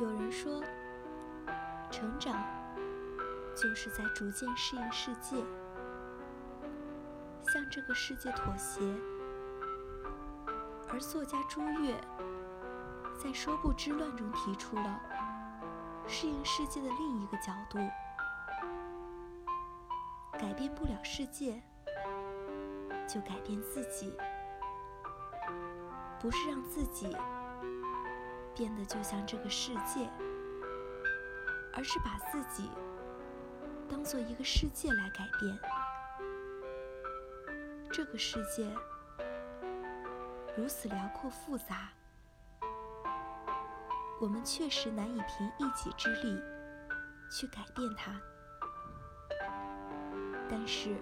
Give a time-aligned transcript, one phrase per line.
[0.00, 0.60] 有人说，
[1.88, 2.34] 成长
[3.54, 5.36] 就是在逐渐适应世界，
[7.42, 8.80] 向这个世界妥协。
[10.88, 11.94] 而作家朱越
[13.16, 15.00] 在《说不之乱》中提出了
[16.08, 17.78] 适应世界的另一个角度：
[20.32, 21.62] 改变不了世界，
[23.08, 24.12] 就改变自己。
[26.18, 27.14] 不是让自己
[28.56, 30.08] 变得就像这个世界，
[31.72, 32.70] 而是把自己
[33.88, 35.58] 当做一个世界来改变。
[37.92, 38.68] 这个世界
[40.56, 41.90] 如此辽阔复杂，
[44.20, 46.40] 我们确实难以凭一己之力
[47.30, 48.20] 去改变它。
[50.48, 50.96] 但是，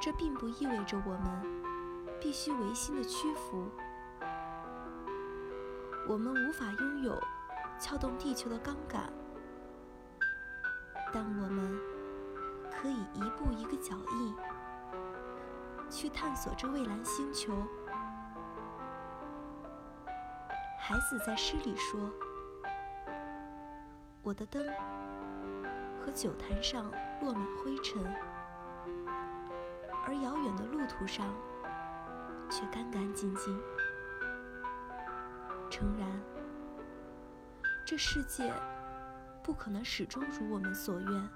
[0.00, 3.70] 这并不意味着我们必须违心的屈服。
[6.08, 7.18] 我们无法拥有
[7.78, 9.10] 撬动地球的钢杆，
[11.12, 11.78] 但我们
[12.70, 14.34] 可以一步一个脚印
[15.88, 17.52] 去探索这蔚蓝星球。
[20.78, 22.10] 孩子在诗里说
[24.22, 24.66] ：“我的灯
[26.04, 26.90] 和酒坛上
[27.22, 28.04] 落满灰尘，
[30.04, 31.24] 而遥远的路途上
[32.50, 33.58] 却干干净净。”
[35.72, 36.06] 诚然，
[37.86, 38.52] 这世界
[39.42, 41.28] 不可能始终如我们所愿，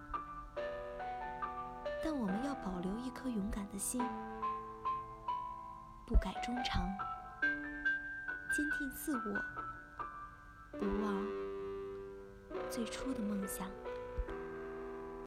[2.05, 3.98] 但我们要保留一颗勇敢的心，
[6.06, 6.87] 不改衷肠，
[7.41, 9.43] 坚定自我，
[10.78, 11.27] 不忘
[12.71, 13.67] 最初的梦想。